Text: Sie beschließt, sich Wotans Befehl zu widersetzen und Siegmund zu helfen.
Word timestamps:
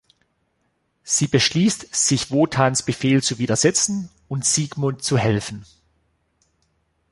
Sie 1.03 1.27
beschließt, 1.27 1.93
sich 1.93 2.31
Wotans 2.31 2.81
Befehl 2.81 3.21
zu 3.21 3.37
widersetzen 3.37 4.09
und 4.27 4.43
Siegmund 4.45 5.03
zu 5.03 5.15
helfen. 5.19 5.63